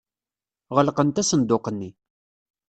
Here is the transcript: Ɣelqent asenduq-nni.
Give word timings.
Ɣelqent 0.75 1.21
asenduq-nni. 1.21 1.89